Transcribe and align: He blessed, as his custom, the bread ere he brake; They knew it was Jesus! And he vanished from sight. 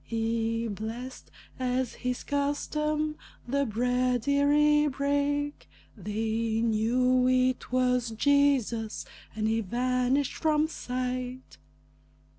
He 0.03 0.67
blessed, 0.67 1.29
as 1.59 1.93
his 2.01 2.23
custom, 2.23 3.17
the 3.47 3.67
bread 3.67 4.27
ere 4.27 4.51
he 4.51 4.87
brake; 4.87 5.69
They 5.95 6.59
knew 6.63 7.27
it 7.27 7.71
was 7.71 8.09
Jesus! 8.09 9.05
And 9.35 9.47
he 9.47 9.61
vanished 9.61 10.33
from 10.35 10.67
sight. 10.67 11.59